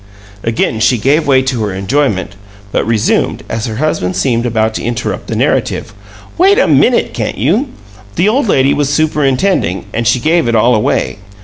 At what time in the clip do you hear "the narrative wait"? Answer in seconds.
5.27-6.57